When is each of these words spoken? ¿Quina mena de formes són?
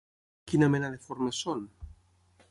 ¿Quina 0.51 0.69
mena 0.75 0.89
de 0.93 0.97
formes 1.07 1.43
són? 1.47 1.61